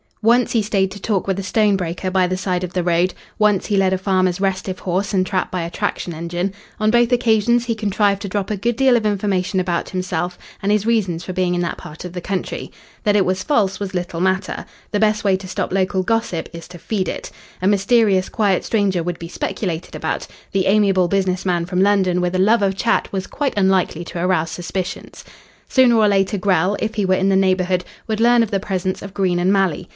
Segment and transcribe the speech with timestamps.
[0.23, 3.11] Once he stayed to talk with a stone breaker by the side of the wood;
[3.39, 6.53] once he led a farmer's restive horse and trap by a traction engine.
[6.79, 10.71] On both occasions he contrived to drop a good deal of information about himself, and
[10.71, 12.71] his reasons for being in that part of the country.
[13.03, 14.65] That it was false was little matter.
[14.91, 17.31] The best way to stop local gossip is to feed it.
[17.59, 22.35] A mysterious quiet stranger would be speculated about, the amiable business man from London with
[22.35, 25.23] a love of chat was quite unlikely to arouse suspicions.
[25.67, 29.01] Sooner or later Grell, if he were in the neighbourhood, would learn of the presence
[29.01, 29.87] of Green and Malley.